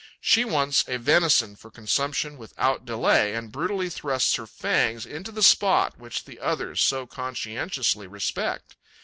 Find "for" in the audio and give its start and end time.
1.55-1.69